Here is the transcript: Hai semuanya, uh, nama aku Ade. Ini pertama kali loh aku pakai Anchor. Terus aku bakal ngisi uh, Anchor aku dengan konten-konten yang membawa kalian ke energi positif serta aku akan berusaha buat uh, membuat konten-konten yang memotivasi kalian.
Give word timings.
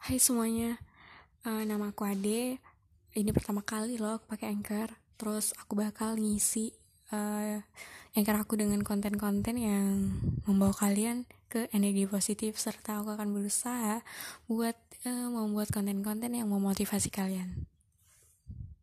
Hai 0.00 0.16
semuanya, 0.16 0.80
uh, 1.44 1.60
nama 1.60 1.92
aku 1.92 2.08
Ade. 2.08 2.56
Ini 3.12 3.36
pertama 3.36 3.60
kali 3.60 4.00
loh 4.00 4.16
aku 4.16 4.32
pakai 4.32 4.48
Anchor. 4.48 4.96
Terus 5.20 5.52
aku 5.60 5.76
bakal 5.76 6.16
ngisi 6.16 6.72
uh, 7.12 7.60
Anchor 8.16 8.40
aku 8.40 8.56
dengan 8.56 8.80
konten-konten 8.80 9.60
yang 9.60 10.16
membawa 10.48 10.72
kalian 10.72 11.28
ke 11.52 11.68
energi 11.76 12.08
positif 12.08 12.56
serta 12.56 13.04
aku 13.04 13.12
akan 13.12 13.28
berusaha 13.28 14.00
buat 14.48 14.80
uh, 15.04 15.28
membuat 15.36 15.68
konten-konten 15.68 16.32
yang 16.32 16.48
memotivasi 16.48 17.12
kalian. 17.12 17.68